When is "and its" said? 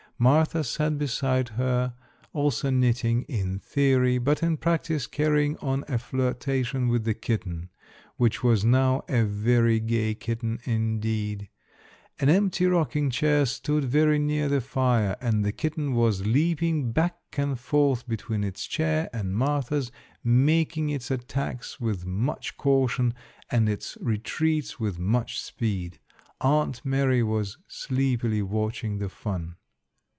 23.49-23.97